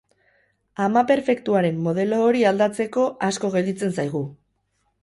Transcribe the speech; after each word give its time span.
Ama 0.85 1.03
perfektuaren 1.11 1.77
modelo 1.89 2.23
hori 2.31 2.43
aldatzeko 2.53 3.05
asko 3.31 3.55
gelditzen 3.59 3.97
zaigu. 4.01 4.29